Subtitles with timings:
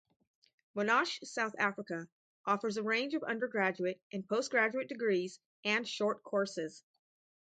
[0.75, 2.07] Monash South Africa
[2.47, 6.83] offers a range of undergraduate and postgraduate degrees and short courses.